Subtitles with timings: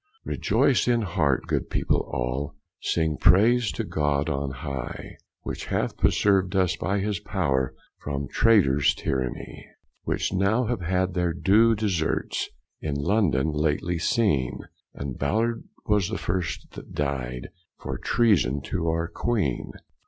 [0.25, 6.55] Rejoyce in hart, good people all, Sing praise to God on hye, Which hath preserved
[6.55, 9.63] us by his power From traitors tiranny;
[10.03, 12.49] Which now have had their due desarts,
[12.81, 14.61] In London lately seen;
[14.95, 19.71] And Ballard was the first that died, For treason to our Queene.